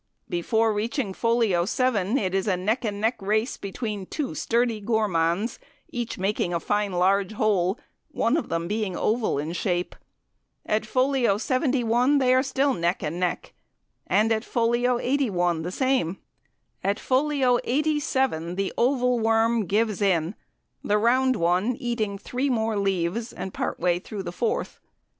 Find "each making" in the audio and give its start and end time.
5.91-6.55